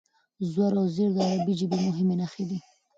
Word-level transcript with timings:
زور 0.51 0.71
او 0.79 0.85
زېر 0.95 1.09
د 1.15 1.17
عربي 1.29 1.53
ژبې 1.59 1.77
مهمې 1.87 2.15
نښې 2.21 2.43
دي. 2.49 2.59